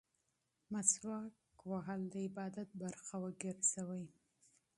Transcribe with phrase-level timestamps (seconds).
[0.71, 1.33] مسواک
[1.71, 4.05] وهل د عبادت برخه وګرځوئ.